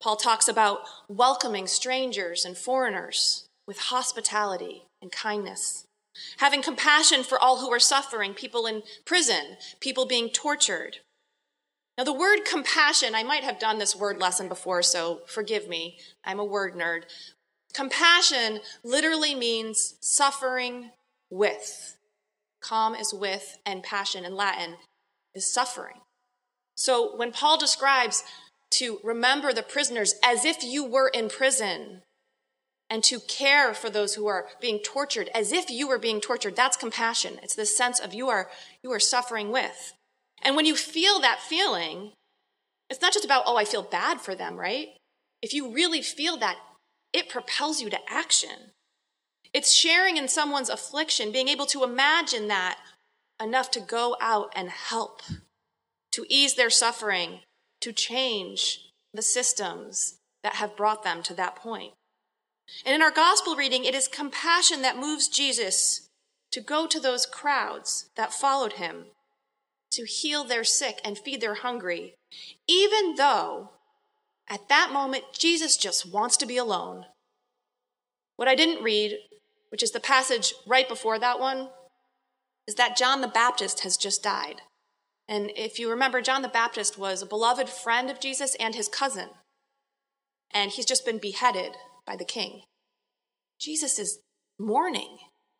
Paul 0.00 0.16
talks 0.16 0.48
about 0.48 0.80
welcoming 1.08 1.66
strangers 1.66 2.44
and 2.44 2.56
foreigners 2.56 3.48
with 3.66 3.78
hospitality 3.78 4.84
and 5.02 5.12
kindness, 5.12 5.86
having 6.38 6.62
compassion 6.62 7.22
for 7.22 7.38
all 7.38 7.60
who 7.60 7.70
are 7.72 7.78
suffering, 7.78 8.32
people 8.32 8.66
in 8.66 8.82
prison, 9.04 9.56
people 9.78 10.06
being 10.06 10.30
tortured. 10.30 10.98
Now, 11.98 12.04
the 12.04 12.14
word 12.14 12.44
compassion, 12.46 13.14
I 13.14 13.22
might 13.22 13.44
have 13.44 13.58
done 13.58 13.78
this 13.78 13.94
word 13.94 14.18
lesson 14.18 14.48
before, 14.48 14.82
so 14.82 15.20
forgive 15.26 15.68
me. 15.68 15.98
I'm 16.24 16.40
a 16.40 16.44
word 16.44 16.74
nerd. 16.74 17.02
Compassion 17.74 18.60
literally 18.82 19.34
means 19.34 19.96
suffering 20.00 20.92
with. 21.28 21.98
Com 22.62 22.94
is 22.94 23.12
with, 23.12 23.58
and 23.66 23.82
passion 23.82 24.24
in 24.24 24.34
Latin 24.34 24.76
is 25.34 25.52
suffering. 25.52 26.00
So 26.74 27.14
when 27.16 27.32
Paul 27.32 27.58
describes 27.58 28.24
to 28.72 29.00
remember 29.02 29.52
the 29.52 29.62
prisoners 29.62 30.14
as 30.24 30.44
if 30.44 30.62
you 30.62 30.84
were 30.84 31.08
in 31.08 31.28
prison 31.28 32.02
and 32.88 33.04
to 33.04 33.20
care 33.20 33.72
for 33.72 33.88
those 33.88 34.14
who 34.14 34.26
are 34.26 34.48
being 34.60 34.80
tortured 34.80 35.30
as 35.34 35.52
if 35.52 35.70
you 35.70 35.86
were 35.86 35.98
being 35.98 36.20
tortured, 36.20 36.56
that's 36.56 36.76
compassion. 36.76 37.38
It's 37.42 37.54
this 37.54 37.76
sense 37.76 38.00
of 38.00 38.14
you 38.14 38.28
are, 38.28 38.50
you 38.82 38.90
are 38.90 39.00
suffering 39.00 39.50
with. 39.52 39.92
And 40.42 40.56
when 40.56 40.66
you 40.66 40.74
feel 40.74 41.20
that 41.20 41.40
feeling, 41.40 42.12
it's 42.88 43.00
not 43.00 43.12
just 43.12 43.24
about, 43.24 43.44
oh, 43.46 43.56
I 43.56 43.64
feel 43.64 43.82
bad 43.82 44.20
for 44.20 44.34
them, 44.34 44.56
right? 44.56 44.88
If 45.42 45.54
you 45.54 45.72
really 45.72 46.02
feel 46.02 46.36
that, 46.38 46.56
it 47.12 47.28
propels 47.28 47.80
you 47.80 47.90
to 47.90 47.98
action. 48.08 48.72
It's 49.52 49.72
sharing 49.72 50.16
in 50.16 50.28
someone's 50.28 50.68
affliction, 50.68 51.32
being 51.32 51.48
able 51.48 51.66
to 51.66 51.84
imagine 51.84 52.48
that 52.48 52.78
enough 53.42 53.70
to 53.72 53.80
go 53.80 54.16
out 54.20 54.52
and 54.54 54.68
help 54.68 55.22
to 56.12 56.24
ease 56.28 56.54
their 56.54 56.70
suffering, 56.70 57.40
to 57.80 57.92
change 57.92 58.80
the 59.12 59.22
systems 59.22 60.18
that 60.42 60.54
have 60.54 60.76
brought 60.76 61.02
them 61.02 61.22
to 61.22 61.34
that 61.34 61.56
point. 61.56 61.92
And 62.84 62.94
in 62.94 63.02
our 63.02 63.10
gospel 63.10 63.56
reading, 63.56 63.84
it 63.84 63.94
is 63.94 64.08
compassion 64.08 64.82
that 64.82 64.96
moves 64.96 65.28
Jesus 65.28 66.08
to 66.52 66.60
go 66.60 66.86
to 66.86 67.00
those 67.00 67.26
crowds 67.26 68.10
that 68.16 68.32
followed 68.32 68.74
him, 68.74 69.06
to 69.92 70.04
heal 70.04 70.44
their 70.44 70.64
sick 70.64 71.00
and 71.04 71.18
feed 71.18 71.40
their 71.40 71.54
hungry, 71.54 72.14
even 72.68 73.16
though 73.16 73.70
at 74.48 74.68
that 74.68 74.90
moment 74.92 75.24
Jesus 75.32 75.76
just 75.76 76.10
wants 76.10 76.36
to 76.38 76.46
be 76.46 76.56
alone. 76.56 77.06
What 78.36 78.48
I 78.48 78.54
didn't 78.54 78.82
read, 78.82 79.18
which 79.70 79.82
is 79.82 79.90
the 79.90 80.00
passage 80.00 80.54
right 80.66 80.88
before 80.88 81.18
that 81.18 81.38
one, 81.38 81.68
is 82.66 82.76
that 82.76 82.96
John 82.96 83.20
the 83.20 83.28
Baptist 83.28 83.80
has 83.80 83.96
just 83.96 84.22
died. 84.22 84.62
And 85.30 85.52
if 85.54 85.78
you 85.78 85.88
remember, 85.88 86.20
John 86.20 86.42
the 86.42 86.48
Baptist 86.48 86.98
was 86.98 87.22
a 87.22 87.26
beloved 87.26 87.68
friend 87.68 88.10
of 88.10 88.18
Jesus 88.18 88.56
and 88.58 88.74
his 88.74 88.88
cousin. 88.88 89.28
And 90.52 90.72
he's 90.72 90.84
just 90.84 91.06
been 91.06 91.18
beheaded 91.18 91.76
by 92.04 92.16
the 92.16 92.24
king. 92.24 92.62
Jesus 93.60 94.00
is 94.00 94.18
mourning. 94.58 95.18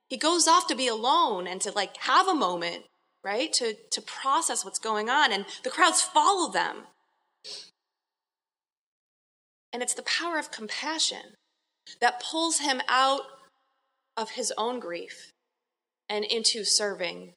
He 0.08 0.16
goes 0.16 0.48
off 0.48 0.66
to 0.66 0.74
be 0.74 0.88
alone 0.88 1.46
and 1.46 1.60
to 1.60 1.70
like 1.70 1.96
have 1.98 2.26
a 2.26 2.34
moment, 2.34 2.82
right? 3.22 3.52
To, 3.54 3.76
to 3.92 4.02
process 4.02 4.64
what's 4.64 4.80
going 4.80 5.08
on. 5.08 5.32
And 5.32 5.44
the 5.62 5.70
crowds 5.70 6.02
follow 6.02 6.50
them. 6.50 6.88
And 9.72 9.84
it's 9.84 9.94
the 9.94 10.02
power 10.02 10.36
of 10.36 10.50
compassion 10.50 11.34
that 12.00 12.20
pulls 12.20 12.58
him 12.58 12.82
out 12.88 13.22
of 14.16 14.30
his 14.30 14.52
own 14.58 14.80
grief 14.80 15.30
and 16.08 16.24
into 16.24 16.64
serving 16.64 17.34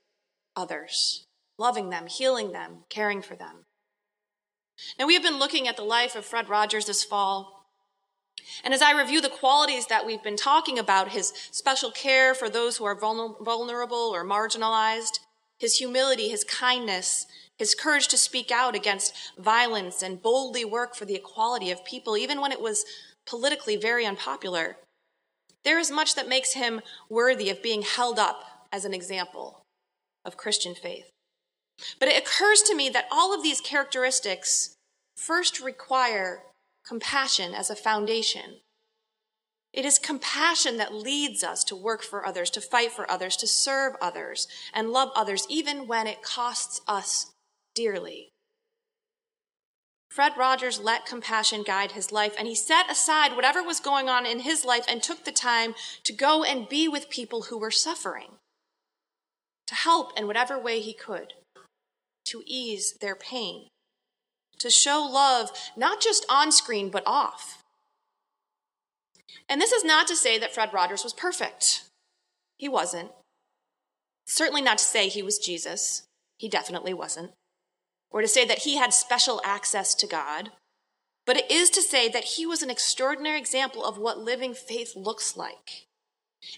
others 0.55 1.27
loving 1.57 1.89
them, 1.89 2.07
healing 2.07 2.51
them, 2.51 2.79
caring 2.89 3.21
for 3.21 3.35
them. 3.35 3.65
Now, 4.97 5.05
we 5.05 5.13
have 5.13 5.23
been 5.23 5.39
looking 5.39 5.67
at 5.67 5.77
the 5.77 5.83
life 5.83 6.15
of 6.15 6.25
Fred 6.25 6.49
Rogers 6.49 6.85
this 6.85 7.03
fall. 7.03 7.67
And 8.63 8.73
as 8.73 8.81
I 8.81 8.99
review 8.99 9.21
the 9.21 9.29
qualities 9.29 9.85
that 9.87 10.05
we've 10.05 10.23
been 10.23 10.35
talking 10.35 10.79
about, 10.79 11.09
his 11.09 11.31
special 11.51 11.91
care 11.91 12.33
for 12.33 12.49
those 12.49 12.77
who 12.77 12.85
are 12.85 12.99
vulnerable 12.99 14.11
or 14.13 14.25
marginalized, 14.25 15.19
his 15.59 15.77
humility, 15.77 16.29
his 16.29 16.43
kindness, 16.43 17.25
his 17.57 17.75
courage 17.75 18.07
to 18.09 18.17
speak 18.17 18.51
out 18.51 18.75
against 18.75 19.13
violence 19.37 20.01
and 20.01 20.21
boldly 20.21 20.65
work 20.65 20.95
for 20.95 21.05
the 21.05 21.15
equality 21.15 21.69
of 21.71 21.85
people, 21.85 22.17
even 22.17 22.41
when 22.41 22.51
it 22.51 22.59
was 22.59 22.83
politically 23.25 23.77
very 23.77 24.05
unpopular, 24.05 24.77
there 25.63 25.79
is 25.79 25.91
much 25.91 26.15
that 26.15 26.27
makes 26.27 26.53
him 26.53 26.81
worthy 27.09 27.49
of 27.49 27.63
being 27.63 27.83
held 27.83 28.19
up 28.19 28.67
as 28.71 28.83
an 28.83 28.93
example 28.93 29.63
of 30.25 30.35
Christian 30.35 30.75
faith. 30.75 31.12
But 31.99 32.09
it 32.09 32.17
occurs 32.17 32.61
to 32.63 32.75
me 32.75 32.89
that 32.89 33.07
all 33.11 33.33
of 33.33 33.43
these 33.43 33.61
characteristics 33.61 34.75
first 35.15 35.59
require 35.59 36.43
compassion 36.85 37.53
as 37.53 37.69
a 37.69 37.75
foundation. 37.75 38.59
It 39.71 39.85
is 39.85 39.97
compassion 39.97 40.77
that 40.77 40.93
leads 40.93 41.43
us 41.43 41.63
to 41.65 41.75
work 41.75 42.03
for 42.03 42.25
others, 42.25 42.49
to 42.51 42.61
fight 42.61 42.91
for 42.91 43.09
others, 43.09 43.35
to 43.37 43.47
serve 43.47 43.93
others, 43.99 44.47
and 44.73 44.91
love 44.91 45.09
others, 45.15 45.47
even 45.49 45.87
when 45.87 46.05
it 46.05 46.21
costs 46.21 46.81
us 46.87 47.31
dearly. 47.73 48.29
Fred 50.09 50.33
Rogers 50.37 50.79
let 50.79 51.07
compassion 51.07 51.63
guide 51.63 51.93
his 51.93 52.11
life, 52.11 52.35
and 52.37 52.47
he 52.47 52.53
set 52.53 52.91
aside 52.91 53.35
whatever 53.35 53.63
was 53.63 53.79
going 53.79 54.09
on 54.09 54.27
in 54.27 54.41
his 54.41 54.63
life 54.63 54.85
and 54.87 55.01
took 55.01 55.25
the 55.25 55.31
time 55.31 55.73
to 56.03 56.13
go 56.13 56.43
and 56.43 56.69
be 56.69 56.87
with 56.87 57.09
people 57.09 57.43
who 57.43 57.57
were 57.57 57.71
suffering, 57.71 58.37
to 59.65 59.73
help 59.73 60.15
in 60.15 60.27
whatever 60.27 60.59
way 60.59 60.79
he 60.79 60.93
could 60.93 61.33
to 62.25 62.43
ease 62.45 62.93
their 63.01 63.15
pain. 63.15 63.67
to 64.59 64.69
show 64.69 65.01
love 65.01 65.51
not 65.75 65.99
just 66.01 66.25
on 66.29 66.51
screen, 66.51 66.89
but 66.89 67.03
off. 67.05 67.61
And 69.49 69.59
this 69.59 69.73
is 69.73 69.83
not 69.83 70.07
to 70.07 70.15
say 70.15 70.39
that 70.39 70.53
Fred 70.53 70.69
Rogers 70.73 71.03
was 71.03 71.13
perfect. 71.13 71.81
He 72.57 72.69
wasn't. 72.69 73.11
Certainly 74.25 74.61
not 74.61 74.77
to 74.77 74.85
say 74.85 75.09
he 75.09 75.21
was 75.21 75.37
Jesus. 75.37 76.03
He 76.37 76.47
definitely 76.47 76.93
wasn't. 76.93 77.31
Or 78.09 78.21
to 78.21 78.27
say 78.27 78.45
that 78.45 78.59
he 78.59 78.77
had 78.77 78.93
special 78.93 79.41
access 79.43 79.93
to 79.95 80.07
God. 80.07 80.51
But 81.25 81.37
it 81.37 81.51
is 81.51 81.69
to 81.71 81.81
say 81.81 82.07
that 82.09 82.23
he 82.23 82.45
was 82.45 82.63
an 82.63 82.69
extraordinary 82.69 83.39
example 83.39 83.83
of 83.83 83.97
what 83.97 84.19
living 84.19 84.53
faith 84.53 84.93
looks 84.95 85.35
like. 85.35 85.87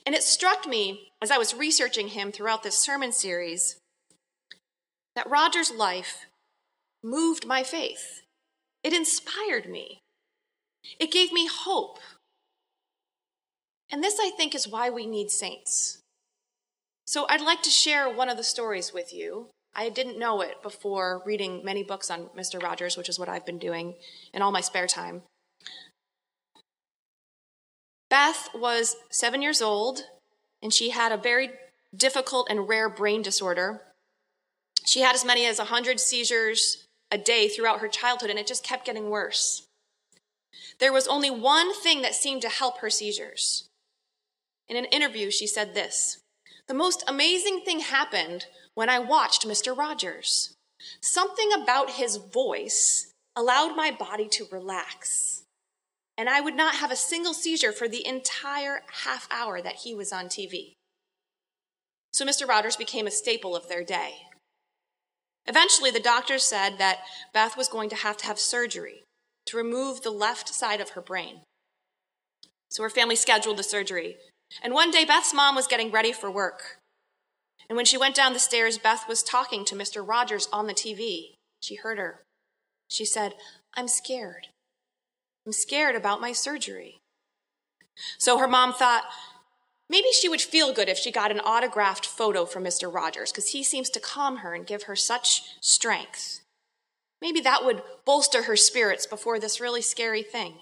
And 0.05 0.13
it 0.13 0.23
struck 0.23 0.67
me 0.67 1.09
as 1.21 1.31
I 1.31 1.37
was 1.37 1.55
researching 1.55 2.09
him 2.09 2.31
throughout 2.31 2.61
this 2.61 2.77
sermon 2.77 3.11
series 3.11 3.77
that 5.15 5.29
Roger's 5.29 5.71
life 5.71 6.25
moved 7.03 7.45
my 7.45 7.63
faith. 7.63 8.21
It 8.83 8.93
inspired 8.93 9.69
me. 9.69 9.99
It 10.99 11.11
gave 11.11 11.31
me 11.31 11.47
hope. 11.51 11.99
And 13.91 14.03
this, 14.03 14.19
I 14.19 14.29
think, 14.29 14.53
is 14.53 14.67
why 14.67 14.89
we 14.89 15.05
need 15.05 15.31
saints. 15.31 15.99
So 17.05 17.25
I'd 17.29 17.41
like 17.41 17.61
to 17.63 17.69
share 17.69 18.09
one 18.09 18.29
of 18.29 18.37
the 18.37 18.43
stories 18.43 18.93
with 18.93 19.13
you. 19.13 19.49
I 19.75 19.89
didn't 19.89 20.17
know 20.17 20.41
it 20.41 20.63
before 20.63 21.21
reading 21.25 21.63
many 21.63 21.83
books 21.83 22.09
on 22.09 22.29
Mr. 22.37 22.61
Rogers, 22.61 22.97
which 22.97 23.09
is 23.09 23.19
what 23.19 23.29
I've 23.29 23.45
been 23.45 23.59
doing 23.59 23.95
in 24.33 24.41
all 24.41 24.51
my 24.51 24.61
spare 24.61 24.87
time. 24.87 25.23
Beth 28.09 28.49
was 28.55 28.95
seven 29.11 29.41
years 29.41 29.61
old, 29.61 30.01
and 30.61 30.73
she 30.73 30.91
had 30.91 31.11
a 31.11 31.17
very 31.17 31.49
difficult 31.95 32.47
and 32.49 32.69
rare 32.69 32.89
brain 32.89 33.21
disorder. 33.21 33.81
She 34.85 35.01
had 35.01 35.15
as 35.15 35.25
many 35.25 35.45
as 35.45 35.57
100 35.57 35.99
seizures 35.99 36.87
a 37.11 37.17
day 37.17 37.47
throughout 37.47 37.79
her 37.79 37.87
childhood, 37.87 38.29
and 38.29 38.39
it 38.39 38.47
just 38.47 38.63
kept 38.63 38.85
getting 38.85 39.09
worse. 39.09 39.67
There 40.79 40.93
was 40.93 41.07
only 41.07 41.29
one 41.29 41.73
thing 41.73 42.01
that 42.01 42.15
seemed 42.15 42.41
to 42.41 42.49
help 42.49 42.79
her 42.79 42.89
seizures. 42.89 43.69
In 44.67 44.77
an 44.77 44.85
interview, 44.85 45.31
she 45.31 45.47
said 45.47 45.73
this 45.73 46.19
The 46.67 46.73
most 46.73 47.03
amazing 47.07 47.61
thing 47.61 47.79
happened 47.79 48.45
when 48.73 48.89
I 48.89 48.99
watched 48.99 49.47
Mr. 49.47 49.75
Rogers. 49.75 50.53
Something 51.01 51.49
about 51.53 51.91
his 51.91 52.17
voice 52.17 53.11
allowed 53.35 53.75
my 53.75 53.91
body 53.91 54.27
to 54.29 54.47
relax, 54.51 55.43
and 56.17 56.29
I 56.29 56.41
would 56.41 56.55
not 56.55 56.75
have 56.75 56.91
a 56.91 56.95
single 56.95 57.33
seizure 57.33 57.71
for 57.71 57.87
the 57.87 58.05
entire 58.05 58.81
half 59.03 59.27
hour 59.31 59.61
that 59.61 59.77
he 59.77 59.95
was 59.95 60.13
on 60.13 60.25
TV. 60.25 60.73
So 62.13 62.25
Mr. 62.25 62.47
Rogers 62.47 62.75
became 62.75 63.07
a 63.07 63.11
staple 63.11 63.55
of 63.55 63.67
their 63.67 63.83
day. 63.83 64.15
Eventually, 65.47 65.91
the 65.91 65.99
doctors 65.99 66.43
said 66.43 66.77
that 66.77 66.99
Beth 67.33 67.55
was 67.55 67.67
going 67.67 67.89
to 67.89 67.95
have 67.95 68.17
to 68.17 68.25
have 68.25 68.39
surgery 68.39 69.03
to 69.45 69.57
remove 69.57 70.01
the 70.01 70.11
left 70.11 70.49
side 70.49 70.81
of 70.81 70.91
her 70.91 71.01
brain. 71.01 71.41
So 72.69 72.83
her 72.83 72.89
family 72.89 73.15
scheduled 73.15 73.57
the 73.57 73.63
surgery. 73.63 74.17
And 74.63 74.73
one 74.73 74.91
day, 74.91 75.05
Beth's 75.05 75.33
mom 75.33 75.55
was 75.55 75.67
getting 75.67 75.91
ready 75.91 76.11
for 76.11 76.31
work. 76.31 76.79
And 77.69 77.75
when 77.75 77.85
she 77.85 77.97
went 77.97 78.15
down 78.15 78.33
the 78.33 78.39
stairs, 78.39 78.77
Beth 78.77 79.07
was 79.07 79.23
talking 79.23 79.65
to 79.65 79.75
Mr. 79.75 80.07
Rogers 80.07 80.47
on 80.51 80.67
the 80.67 80.73
TV. 80.73 81.35
She 81.61 81.75
heard 81.75 81.97
her. 81.97 82.21
She 82.87 83.05
said, 83.05 83.33
I'm 83.75 83.87
scared. 83.87 84.47
I'm 85.45 85.53
scared 85.53 85.95
about 85.95 86.21
my 86.21 86.31
surgery. 86.31 86.97
So 88.17 88.37
her 88.37 88.47
mom 88.47 88.73
thought, 88.73 89.03
Maybe 89.89 90.07
she 90.11 90.27
would 90.27 90.41
feel 90.41 90.73
good 90.73 90.89
if 90.89 90.97
she 90.97 91.11
got 91.11 91.31
an 91.31 91.39
autographed 91.39 92.05
photo 92.05 92.45
from 92.45 92.63
Mr. 92.63 92.91
Rogers, 92.91 93.31
because 93.31 93.49
he 93.49 93.63
seems 93.63 93.89
to 93.91 93.99
calm 93.99 94.37
her 94.37 94.53
and 94.53 94.65
give 94.65 94.83
her 94.83 94.95
such 94.95 95.43
strength. 95.61 96.41
Maybe 97.21 97.39
that 97.41 97.63
would 97.63 97.83
bolster 98.03 98.43
her 98.43 98.55
spirits 98.55 99.05
before 99.05 99.39
this 99.39 99.61
really 99.61 99.81
scary 99.81 100.23
thing. 100.23 100.55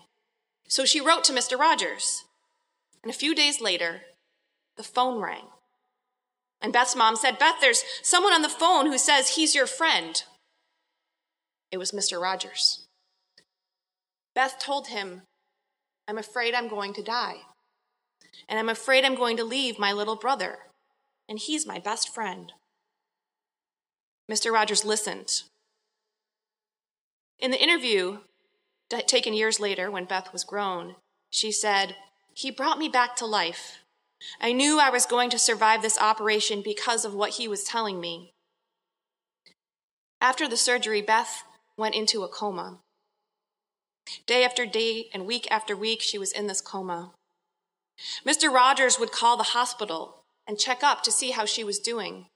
So 0.67 0.85
she 0.85 1.01
wrote 1.01 1.23
to 1.25 1.33
Mr. 1.33 1.57
Rogers. 1.57 2.25
And 3.01 3.09
a 3.09 3.15
few 3.15 3.33
days 3.33 3.61
later, 3.61 4.01
the 4.77 4.83
phone 4.83 5.21
rang. 5.21 5.47
And 6.61 6.71
Beth's 6.71 6.95
mom 6.95 7.15
said, 7.15 7.39
Beth, 7.39 7.55
there's 7.59 7.83
someone 8.01 8.33
on 8.33 8.41
the 8.41 8.49
phone 8.49 8.87
who 8.87 8.97
says 8.97 9.29
he's 9.29 9.55
your 9.55 9.67
friend. 9.67 10.23
It 11.71 11.77
was 11.77 11.91
Mr. 11.91 12.21
Rogers. 12.21 12.87
Beth 14.35 14.57
told 14.59 14.87
him, 14.87 15.23
I'm 16.07 16.17
afraid 16.17 16.53
I'm 16.53 16.67
going 16.67 16.93
to 16.93 17.03
die 17.03 17.37
and 18.47 18.59
I'm 18.59 18.69
afraid 18.69 19.03
I'm 19.03 19.15
going 19.15 19.37
to 19.37 19.43
leave 19.43 19.79
my 19.79 19.91
little 19.91 20.15
brother, 20.15 20.59
and 21.27 21.39
he's 21.39 21.67
my 21.67 21.79
best 21.79 22.13
friend. 22.13 22.53
Mr. 24.31 24.51
Rogers 24.51 24.85
listened. 24.85 25.43
In 27.39 27.51
the 27.51 27.61
interview, 27.61 28.19
taken 28.89 29.33
years 29.33 29.59
later 29.59 29.91
when 29.91 30.05
Beth 30.05 30.31
was 30.31 30.43
grown, 30.43 30.95
she 31.29 31.51
said, 31.51 31.95
He 32.33 32.51
brought 32.51 32.77
me 32.77 32.87
back 32.87 33.15
to 33.17 33.25
life. 33.25 33.79
I 34.39 34.53
knew 34.53 34.79
I 34.79 34.89
was 34.89 35.05
going 35.05 35.29
to 35.31 35.39
survive 35.39 35.81
this 35.81 35.99
operation 35.99 36.61
because 36.63 37.03
of 37.03 37.13
what 37.13 37.31
he 37.31 37.47
was 37.47 37.63
telling 37.63 37.99
me. 37.99 38.31
After 40.21 40.47
the 40.47 40.55
surgery, 40.55 41.01
Beth 41.01 41.43
went 41.77 41.95
into 41.95 42.23
a 42.23 42.29
coma. 42.29 42.79
Day 44.25 44.45
after 44.45 44.65
day 44.65 45.07
and 45.13 45.25
week 45.25 45.47
after 45.51 45.75
week, 45.75 46.01
she 46.01 46.17
was 46.17 46.31
in 46.31 46.47
this 46.47 46.61
coma. 46.61 47.11
Mr. 48.25 48.51
Rogers 48.51 48.99
would 48.99 49.11
call 49.11 49.37
the 49.37 49.43
hospital 49.43 50.23
and 50.47 50.59
check 50.59 50.83
up 50.83 51.03
to 51.03 51.11
see 51.11 51.31
how 51.31 51.45
she 51.45 51.63
was 51.63 51.79
doing, 51.79 52.27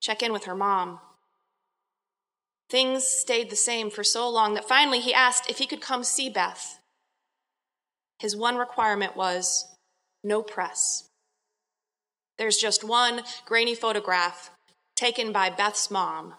check 0.00 0.22
in 0.22 0.32
with 0.32 0.44
her 0.44 0.54
mom. 0.54 1.00
Things 2.70 3.04
stayed 3.06 3.50
the 3.50 3.56
same 3.56 3.90
for 3.90 4.02
so 4.02 4.28
long 4.28 4.54
that 4.54 4.68
finally 4.68 5.00
he 5.00 5.12
asked 5.12 5.50
if 5.50 5.58
he 5.58 5.66
could 5.66 5.80
come 5.80 6.04
see 6.04 6.30
Beth. 6.30 6.80
His 8.18 8.34
one 8.36 8.56
requirement 8.56 9.16
was 9.16 9.66
no 10.22 10.42
press. 10.42 11.08
There's 12.38 12.56
just 12.56 12.82
one 12.82 13.22
grainy 13.44 13.74
photograph 13.74 14.50
taken 14.96 15.32
by 15.32 15.50
Beth's 15.50 15.90
mom 15.90 16.34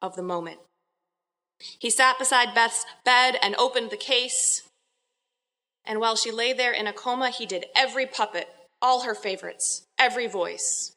of 0.00 0.14
the 0.14 0.22
moment. 0.22 0.60
He 1.78 1.90
sat 1.90 2.18
beside 2.18 2.54
Beth's 2.54 2.84
bed 3.04 3.38
and 3.42 3.54
opened 3.56 3.90
the 3.90 3.96
case 3.96 4.68
and 5.84 6.00
while 6.00 6.16
she 6.16 6.30
lay 6.30 6.52
there 6.52 6.72
in 6.72 6.86
a 6.86 6.92
coma, 6.92 7.30
he 7.30 7.46
did 7.46 7.66
every 7.76 8.06
puppet, 8.06 8.48
all 8.80 9.02
her 9.02 9.14
favorites, 9.14 9.84
every 9.98 10.26
voice. 10.26 10.92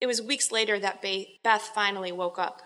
It 0.00 0.06
was 0.06 0.22
weeks 0.22 0.52
later 0.52 0.78
that 0.78 1.02
Beth 1.02 1.70
finally 1.74 2.12
woke 2.12 2.38
up. 2.38 2.62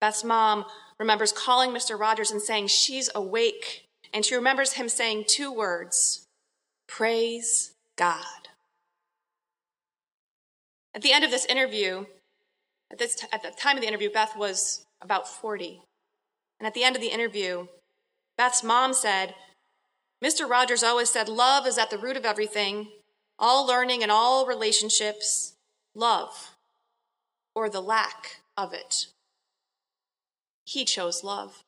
Beth's 0.00 0.24
mom 0.24 0.64
remembers 0.98 1.32
calling 1.32 1.70
Mr. 1.70 1.98
Rogers 1.98 2.30
and 2.30 2.42
saying, 2.42 2.68
She's 2.68 3.10
awake. 3.14 3.84
And 4.14 4.24
she 4.24 4.34
remembers 4.34 4.74
him 4.74 4.88
saying 4.88 5.24
two 5.26 5.52
words 5.52 6.26
Praise 6.86 7.72
God. 7.96 8.48
At 10.94 11.02
the 11.02 11.12
end 11.12 11.24
of 11.24 11.30
this 11.30 11.46
interview, 11.46 12.04
at, 12.90 12.98
this 12.98 13.14
t- 13.14 13.26
at 13.32 13.42
the 13.42 13.50
time 13.50 13.76
of 13.76 13.80
the 13.80 13.88
interview, 13.88 14.10
Beth 14.10 14.36
was 14.36 14.84
about 15.00 15.26
40. 15.26 15.80
And 16.60 16.66
at 16.66 16.74
the 16.74 16.84
end 16.84 16.94
of 16.94 17.02
the 17.02 17.08
interview, 17.08 17.66
Beth's 18.42 18.64
mom 18.64 18.92
said, 18.92 19.36
Mr. 20.20 20.50
Rogers 20.50 20.82
always 20.82 21.08
said 21.08 21.28
love 21.28 21.64
is 21.64 21.78
at 21.78 21.90
the 21.90 21.96
root 21.96 22.16
of 22.16 22.24
everything, 22.24 22.88
all 23.38 23.64
learning 23.64 24.02
and 24.02 24.10
all 24.10 24.46
relationships, 24.46 25.54
love, 25.94 26.56
or 27.54 27.70
the 27.70 27.80
lack 27.80 28.40
of 28.56 28.74
it. 28.74 29.06
He 30.64 30.84
chose 30.84 31.22
love. 31.22 31.62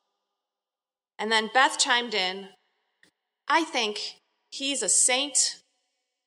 And 1.17 1.31
then 1.31 1.49
Beth 1.53 1.79
chimed 1.79 2.13
in, 2.13 2.49
I 3.47 3.63
think 3.63 4.17
he's 4.51 4.83
a 4.83 4.89
saint 4.89 5.61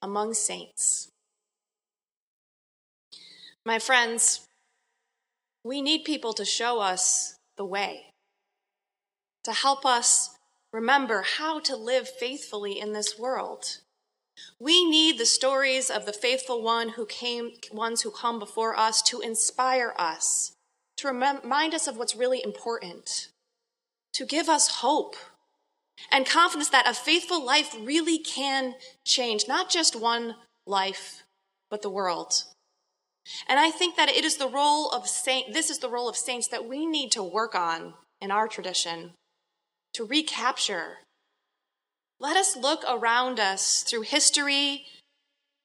among 0.00 0.32
saints. 0.32 1.10
My 3.66 3.78
friends, 3.78 4.46
we 5.62 5.82
need 5.82 6.04
people 6.06 6.32
to 6.32 6.46
show 6.46 6.80
us 6.80 7.34
the 7.58 7.66
way 7.66 8.06
to 9.44 9.52
help 9.52 9.84
us 9.84 10.37
remember 10.72 11.22
how 11.22 11.60
to 11.60 11.76
live 11.76 12.08
faithfully 12.08 12.78
in 12.78 12.92
this 12.92 13.18
world. 13.18 13.78
We 14.60 14.88
need 14.88 15.18
the 15.18 15.26
stories 15.26 15.90
of 15.90 16.06
the 16.06 16.12
faithful 16.12 16.62
one 16.62 16.90
who 16.90 17.06
came, 17.06 17.52
ones 17.72 18.02
who 18.02 18.10
come 18.10 18.38
before 18.38 18.78
us 18.78 19.02
to 19.02 19.20
inspire 19.20 19.94
us, 19.98 20.52
to 20.98 21.08
remind 21.08 21.74
us 21.74 21.86
of 21.86 21.96
what's 21.96 22.16
really 22.16 22.42
important, 22.44 23.28
to 24.12 24.24
give 24.24 24.48
us 24.48 24.68
hope 24.68 25.16
and 26.12 26.26
confidence 26.26 26.68
that 26.70 26.88
a 26.88 26.94
faithful 26.94 27.44
life 27.44 27.74
really 27.80 28.18
can 28.18 28.74
change 29.04 29.48
not 29.48 29.70
just 29.70 29.96
one 29.96 30.36
life, 30.66 31.24
but 31.70 31.82
the 31.82 31.90
world. 31.90 32.44
And 33.48 33.58
I 33.58 33.70
think 33.70 33.96
that 33.96 34.08
it 34.08 34.24
is 34.24 34.36
the 34.36 34.48
role 34.48 34.90
of 34.90 35.08
saint, 35.08 35.52
this 35.52 35.70
is 35.70 35.80
the 35.80 35.90
role 35.90 36.08
of 36.08 36.16
saints 36.16 36.48
that 36.48 36.66
we 36.66 36.86
need 36.86 37.10
to 37.12 37.22
work 37.22 37.54
on 37.54 37.94
in 38.20 38.30
our 38.30 38.48
tradition 38.48 39.12
to 39.94 40.04
recapture. 40.04 40.98
Let 42.20 42.36
us 42.36 42.56
look 42.56 42.82
around 42.88 43.38
us 43.38 43.82
through 43.82 44.02
history 44.02 44.84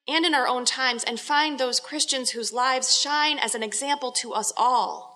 and 0.07 0.25
in 0.25 0.35
our 0.35 0.47
own 0.47 0.65
times 0.65 1.03
and 1.03 1.19
find 1.19 1.59
those 1.59 1.79
Christians 1.79 2.31
whose 2.31 2.53
lives 2.53 2.95
shine 2.95 3.39
as 3.39 3.55
an 3.55 3.63
example 3.63 4.11
to 4.13 4.33
us 4.33 4.51
all. 4.57 5.13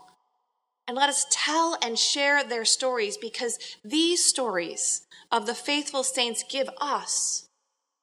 And 0.87 0.95
let 0.95 1.09
us 1.09 1.25
tell 1.29 1.77
and 1.81 1.99
share 1.99 2.43
their 2.43 2.63
stories 2.63 3.17
because 3.17 3.59
these 3.83 4.23
stories 4.23 5.05
of 5.31 5.45
the 5.45 5.53
faithful 5.53 6.03
saints 6.03 6.43
give 6.49 6.69
us 6.79 7.47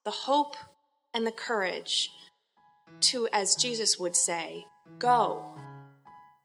the 0.04 0.10
hope 0.10 0.56
and 1.14 1.26
the 1.26 1.32
courage 1.32 2.10
to, 3.00 3.28
as 3.32 3.56
Jesus 3.56 3.98
would 3.98 4.14
say, 4.14 4.66
go 4.98 5.44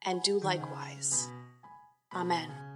and 0.05 0.23
do 0.23 0.39
likewise. 0.39 1.27
Amen. 2.13 2.68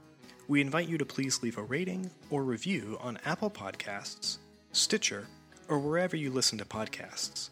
we 0.47 0.61
invite 0.61 0.89
you 0.89 0.99
to 0.99 1.05
please 1.07 1.41
leave 1.41 1.57
a 1.57 1.63
rating 1.63 2.11
or 2.29 2.43
review 2.43 2.99
on 3.01 3.17
Apple 3.25 3.49
Podcasts, 3.49 4.37
Stitcher, 4.73 5.25
or 5.67 5.79
wherever 5.79 6.15
you 6.15 6.29
listen 6.29 6.59
to 6.59 6.65
podcasts. 6.65 7.49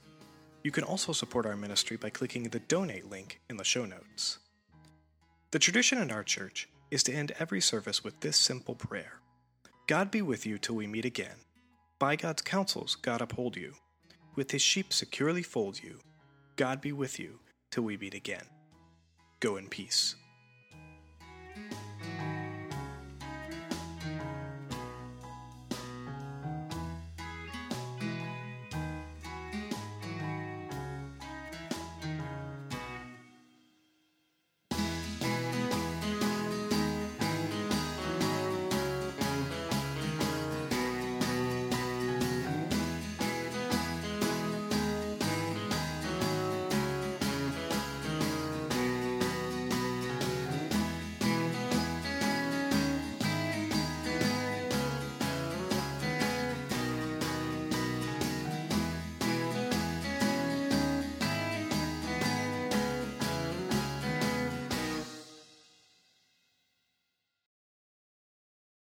You 0.63 0.70
can 0.70 0.84
also 0.84 1.12
support 1.12 1.48
our 1.48 1.58
ministry 1.58 1.98
by 1.98 2.12
clicking 2.12 2.44
the 2.44 2.60
donate 2.60 3.10
link 3.10 3.39
in 3.50 3.58
the 3.58 3.63
show 3.63 3.86
notes. 3.86 4.38
The 5.50 5.58
tradition 5.58 5.98
in 5.98 6.12
our 6.12 6.24
church 6.24 6.70
is 6.92 7.02
to 7.02 7.15
end 7.15 7.32
every 7.39 7.62
service 7.62 8.04
with 8.04 8.20
this 8.20 8.38
simple 8.38 8.76
prayer 8.76 9.18
God 9.89 10.12
be 10.12 10.21
with 10.21 10.45
you 10.45 10.60
till 10.60 10.75
we 10.75 10.86
meet 10.86 11.06
again. 11.06 11.38
By 11.97 12.15
God's 12.15 12.43
counsels, 12.43 12.93
God 12.93 13.21
uphold 13.21 13.58
you. 13.58 13.73
With 14.36 14.52
his 14.52 14.62
sheep 14.62 14.93
securely 14.93 15.41
fold 15.41 15.82
you. 15.82 15.97
God 16.58 16.80
be 16.80 16.91
with 16.91 17.19
you 17.19 17.39
till 17.71 17.86
we 17.86 17.97
meet 17.97 18.13
again. 18.13 18.45
Go 19.39 19.58
in 19.58 19.67
peace. 19.67 20.13